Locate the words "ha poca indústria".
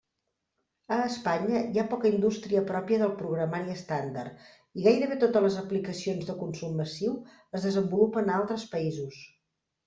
1.81-2.63